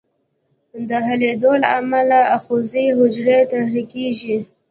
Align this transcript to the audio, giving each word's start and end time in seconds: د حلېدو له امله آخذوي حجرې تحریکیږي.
د 0.87 0.89
حلېدو 1.07 1.51
له 1.61 1.67
امله 1.79 2.19
آخذوي 2.35 2.85
حجرې 2.97 3.39
تحریکیږي. 3.51 4.37